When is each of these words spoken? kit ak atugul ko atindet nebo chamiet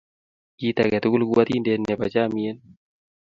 kit 0.57 0.77
ak 0.83 0.91
atugul 0.97 1.23
ko 1.27 1.35
atindet 1.43 1.79
nebo 1.81 2.05
chamiet 2.13 2.57